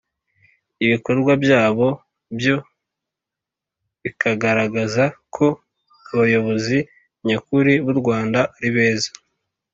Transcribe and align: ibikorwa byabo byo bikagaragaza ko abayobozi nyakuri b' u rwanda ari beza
ibikorwa 0.85 1.31
byabo 1.43 1.87
byo 2.37 2.57
bikagaragaza 4.03 5.03
ko 5.35 5.45
abayobozi 6.11 6.77
nyakuri 7.27 7.73
b' 7.85 7.89
u 7.93 7.95
rwanda 7.99 8.39
ari 8.55 8.69
beza 8.75 9.11